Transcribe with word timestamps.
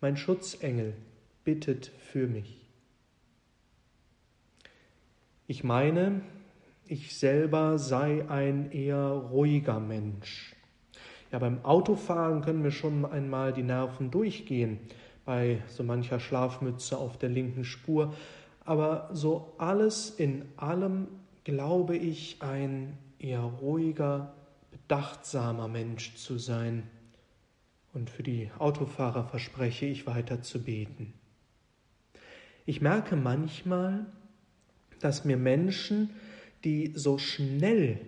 mein 0.00 0.16
Schutzengel, 0.16 0.94
bittet 1.44 1.86
für 1.86 2.26
mich. 2.26 2.66
Ich 5.46 5.64
meine, 5.64 6.20
ich 6.86 7.16
selber 7.16 7.78
sei 7.78 8.28
ein 8.28 8.70
eher 8.70 9.08
ruhiger 9.08 9.80
Mensch. 9.80 10.54
Ja, 11.32 11.38
beim 11.38 11.64
Autofahren 11.64 12.42
können 12.42 12.62
mir 12.62 12.70
schon 12.70 13.04
einmal 13.04 13.52
die 13.52 13.62
Nerven 13.62 14.10
durchgehen, 14.10 14.78
bei 15.24 15.62
so 15.68 15.82
mancher 15.82 16.20
Schlafmütze 16.20 16.96
auf 16.96 17.18
der 17.18 17.28
linken 17.28 17.64
Spur. 17.64 18.14
Aber 18.64 19.10
so 19.12 19.54
alles 19.58 20.10
in 20.10 20.44
allem 20.56 21.08
glaube 21.44 21.96
ich 21.96 22.40
ein 22.40 22.96
eher 23.18 23.40
ruhiger, 23.40 24.32
bedachtsamer 24.70 25.68
Mensch 25.68 26.14
zu 26.16 26.38
sein. 26.38 26.84
Und 27.92 28.10
für 28.10 28.22
die 28.22 28.50
Autofahrer 28.58 29.24
verspreche 29.24 29.86
ich 29.86 30.06
weiter 30.06 30.42
zu 30.42 30.62
beten. 30.62 31.14
Ich 32.66 32.80
merke 32.80 33.16
manchmal, 33.16 34.06
dass 35.00 35.24
mir 35.24 35.36
Menschen, 35.36 36.10
die 36.64 36.92
so 36.94 37.18
schnell 37.18 37.98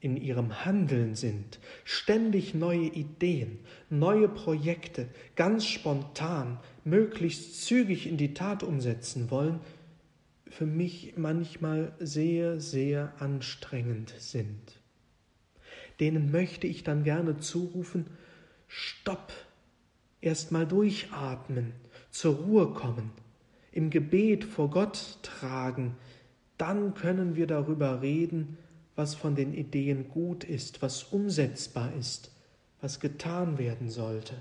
in 0.00 0.16
ihrem 0.16 0.64
Handeln 0.64 1.14
sind, 1.14 1.58
ständig 1.84 2.54
neue 2.54 2.86
Ideen, 2.86 3.58
neue 3.90 4.28
Projekte, 4.28 5.08
ganz 5.36 5.66
spontan, 5.66 6.58
möglichst 6.84 7.64
zügig 7.64 8.06
in 8.06 8.16
die 8.16 8.34
Tat 8.34 8.62
umsetzen 8.62 9.30
wollen, 9.30 9.60
für 10.48 10.66
mich 10.66 11.14
manchmal 11.16 11.92
sehr, 12.00 12.60
sehr 12.60 13.12
anstrengend 13.20 14.14
sind. 14.18 14.80
Denen 16.00 16.30
möchte 16.30 16.66
ich 16.66 16.82
dann 16.82 17.04
gerne 17.04 17.36
zurufen, 17.36 18.06
Stopp, 18.72 19.32
erst 20.20 20.52
mal 20.52 20.64
durchatmen, 20.64 21.72
zur 22.12 22.36
Ruhe 22.36 22.72
kommen, 22.72 23.10
im 23.72 23.90
Gebet 23.90 24.44
vor 24.44 24.70
Gott 24.70 25.18
tragen, 25.22 25.96
dann 26.56 26.94
können 26.94 27.34
wir 27.34 27.48
darüber 27.48 28.00
reden, 28.00 28.58
was 28.94 29.16
von 29.16 29.34
den 29.34 29.54
Ideen 29.54 30.08
gut 30.08 30.44
ist, 30.44 30.82
was 30.82 31.02
umsetzbar 31.02 31.92
ist, 31.98 32.30
was 32.80 33.00
getan 33.00 33.58
werden 33.58 33.90
sollte. 33.90 34.36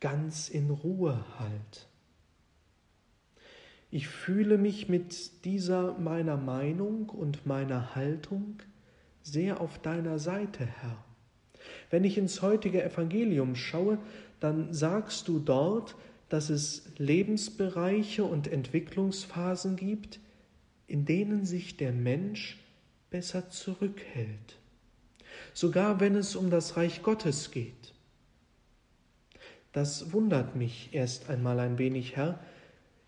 Ganz 0.00 0.48
in 0.48 0.68
Ruhe 0.68 1.24
halt. 1.38 1.86
Ich 3.92 4.08
fühle 4.08 4.58
mich 4.58 4.88
mit 4.88 5.44
dieser 5.44 5.96
meiner 6.00 6.36
Meinung 6.36 7.08
und 7.10 7.46
meiner 7.46 7.94
Haltung 7.94 8.60
sehr 9.22 9.60
auf 9.60 9.78
deiner 9.78 10.18
Seite, 10.18 10.66
Herr. 10.66 11.04
Wenn 11.90 12.04
ich 12.04 12.18
ins 12.18 12.42
heutige 12.42 12.82
Evangelium 12.82 13.56
schaue, 13.56 13.98
dann 14.40 14.72
sagst 14.72 15.28
du 15.28 15.38
dort, 15.38 15.94
dass 16.28 16.48
es 16.48 16.84
Lebensbereiche 16.96 18.24
und 18.24 18.46
Entwicklungsphasen 18.46 19.76
gibt, 19.76 20.20
in 20.86 21.04
denen 21.04 21.44
sich 21.44 21.76
der 21.76 21.92
Mensch 21.92 22.58
besser 23.10 23.50
zurückhält, 23.50 24.58
sogar 25.52 26.00
wenn 26.00 26.14
es 26.14 26.36
um 26.36 26.50
das 26.50 26.76
Reich 26.76 27.02
Gottes 27.02 27.50
geht. 27.50 27.94
Das 29.72 30.12
wundert 30.12 30.56
mich 30.56 30.90
erst 30.92 31.28
einmal 31.30 31.60
ein 31.60 31.78
wenig, 31.78 32.16
Herr. 32.16 32.40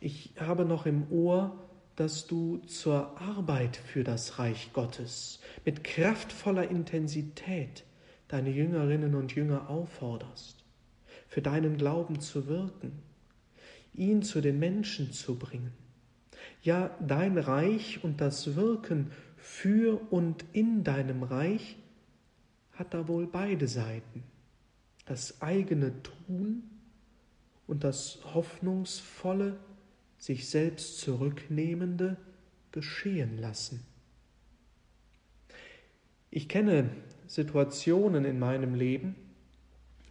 Ich 0.00 0.34
habe 0.38 0.64
noch 0.64 0.86
im 0.86 1.10
Ohr, 1.10 1.58
dass 1.96 2.26
du 2.26 2.58
zur 2.66 3.20
Arbeit 3.20 3.76
für 3.76 4.04
das 4.04 4.38
Reich 4.38 4.72
Gottes 4.72 5.40
mit 5.64 5.84
kraftvoller 5.84 6.68
Intensität 6.68 7.84
deine 8.32 8.50
Jüngerinnen 8.50 9.14
und 9.14 9.34
Jünger 9.34 9.68
aufforderst, 9.68 10.64
für 11.28 11.42
deinen 11.42 11.76
Glauben 11.76 12.20
zu 12.20 12.46
wirken, 12.46 13.02
ihn 13.94 14.22
zu 14.22 14.40
den 14.40 14.58
Menschen 14.58 15.12
zu 15.12 15.38
bringen 15.38 15.72
ja 16.62 16.96
dein 17.00 17.38
Reich 17.38 18.02
und 18.02 18.20
das 18.20 18.56
Wirken 18.56 19.10
für 19.36 20.00
und 20.12 20.44
in 20.52 20.84
deinem 20.84 21.22
Reich 21.22 21.76
hat 22.72 22.94
da 22.94 23.08
wohl 23.08 23.26
beide 23.26 23.68
Seiten. 23.68 24.22
Das 25.04 25.42
eigene 25.42 25.92
Tun 26.02 26.62
und 27.66 27.84
das 27.84 28.20
hoffnungsvolle, 28.34 29.58
sich 30.18 30.48
selbst 30.48 30.98
zurücknehmende 31.00 32.16
geschehen 32.70 33.38
lassen. 33.38 33.84
Ich 36.30 36.48
kenne 36.48 36.88
Situationen 37.32 38.26
in 38.26 38.38
meinem 38.38 38.74
Leben, 38.74 39.14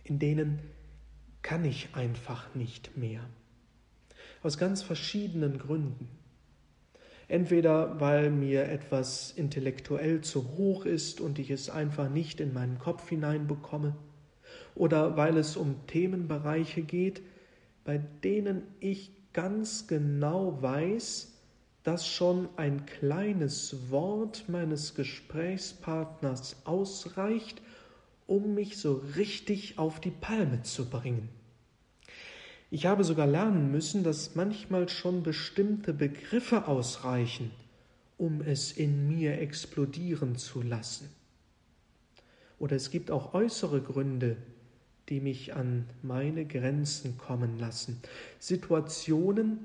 in 0.04 0.18
denen 0.18 0.58
kann 1.44 1.64
ich 1.66 1.90
einfach 1.94 2.56
nicht 2.56 2.98
mehr. 2.98 3.22
Aus 4.42 4.58
ganz 4.58 4.82
verschiedenen 4.82 5.60
Gründen. 5.60 6.10
Entweder 7.28 8.00
weil 8.00 8.32
mir 8.32 8.64
etwas 8.70 9.30
intellektuell 9.30 10.22
zu 10.22 10.58
hoch 10.58 10.86
ist 10.86 11.22
und 11.22 11.38
ich 11.38 11.52
es 11.52 11.70
einfach 11.70 12.10
nicht 12.10 12.40
in 12.40 12.54
meinen 12.54 12.80
Kopf 12.80 13.08
hineinbekomme, 13.10 13.96
oder 14.74 15.16
weil 15.16 15.38
es 15.38 15.58
um 15.58 15.76
Themenbereiche 15.86 16.82
geht, 16.82 17.22
bei 17.84 18.00
denen 18.00 18.64
ich 18.80 19.12
ganz 19.32 19.86
genau 19.86 20.60
weiß, 20.60 21.31
dass 21.84 22.08
schon 22.08 22.50
ein 22.58 22.86
kleines 22.86 23.90
Wort 23.90 24.46
meines 24.48 24.96
Gesprächspartners 24.96 26.58
ausreicht, 26.66 27.62
um 28.28 28.54
mich 28.54 28.78
so 28.78 29.04
richtig 29.16 29.78
auf 29.80 30.00
die 30.00 30.12
Palme 30.12 30.62
zu 30.64 30.90
bringen. 30.90 31.30
Ich 32.70 32.86
habe 32.86 33.04
sogar 33.04 33.28
lernen 33.28 33.72
müssen, 33.72 34.04
dass 34.04 34.36
manchmal 34.36 34.88
schon 34.88 35.24
bestimmte 35.24 35.94
Begriffe 35.94 36.68
ausreichen, 36.68 37.52
um 38.18 38.42
es 38.42 38.72
in 38.72 39.10
mir 39.10 39.42
explodieren 39.42 40.38
zu 40.38 40.62
lassen. 40.62 41.10
Oder 42.60 42.76
es 42.76 42.92
gibt 42.92 43.12
auch 43.12 43.34
äußere 43.34 43.82
Gründe, 43.82 44.38
die 45.10 45.20
mich 45.20 45.54
an 45.54 45.86
meine 46.02 46.46
Grenzen 46.46 47.18
kommen 47.18 47.60
lassen. 47.60 48.00
Situationen, 48.40 49.60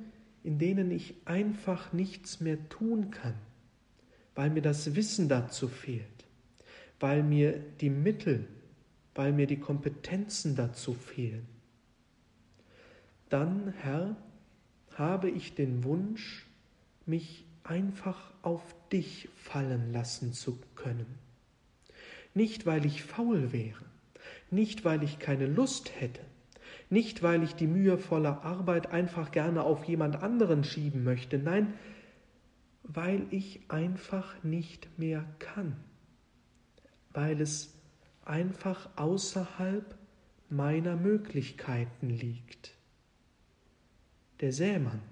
in 0.46 0.58
denen 0.58 0.90
ich 0.90 1.14
einfach 1.26 1.92
nichts 1.92 2.40
mehr 2.40 2.68
tun 2.68 3.10
kann, 3.10 3.34
weil 4.34 4.50
mir 4.50 4.62
das 4.62 4.94
Wissen 4.94 5.28
dazu 5.28 5.68
fehlt, 5.68 6.24
weil 7.00 7.22
mir 7.22 7.58
die 7.80 7.90
Mittel, 7.90 8.46
weil 9.14 9.32
mir 9.32 9.46
die 9.46 9.60
Kompetenzen 9.60 10.56
dazu 10.56 10.94
fehlen 10.94 11.46
dann, 13.28 13.74
Herr, 13.78 14.16
habe 14.94 15.30
ich 15.30 15.54
den 15.54 15.84
Wunsch, 15.84 16.46
mich 17.06 17.44
einfach 17.64 18.32
auf 18.42 18.62
dich 18.92 19.28
fallen 19.34 19.92
lassen 19.92 20.32
zu 20.32 20.58
können. 20.74 21.06
Nicht, 22.34 22.66
weil 22.66 22.86
ich 22.86 23.02
faul 23.02 23.52
wäre, 23.52 23.84
nicht, 24.50 24.84
weil 24.84 25.02
ich 25.02 25.18
keine 25.18 25.46
Lust 25.46 25.90
hätte, 26.00 26.20
nicht, 26.88 27.22
weil 27.22 27.42
ich 27.42 27.54
die 27.54 27.66
mühevolle 27.66 28.42
Arbeit 28.42 28.90
einfach 28.92 29.32
gerne 29.32 29.62
auf 29.62 29.84
jemand 29.84 30.22
anderen 30.22 30.64
schieben 30.64 31.04
möchte, 31.04 31.38
nein, 31.38 31.74
weil 32.82 33.26
ich 33.30 33.60
einfach 33.68 34.42
nicht 34.44 34.88
mehr 34.98 35.24
kann, 35.38 35.76
weil 37.12 37.40
es 37.40 37.74
einfach 38.24 38.88
außerhalb 38.96 39.96
meiner 40.48 40.96
Möglichkeiten 40.96 42.10
liegt. 42.10 42.72
Der 44.40 44.52
Sämann 44.52 45.02